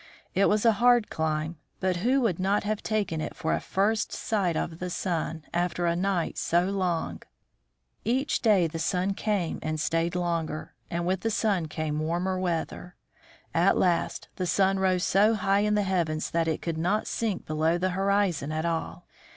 [0.33, 4.11] It was a hard climb, but who would not have taken it for a first
[4.11, 7.21] sight of the sun, after a night so long?
[8.03, 12.95] Each day the sun came and stayed longer, and with the sun came warmer weather.
[13.53, 17.45] At last the sun rose so high in the heavens that it could not sink
[17.45, 19.05] below the horizon at all.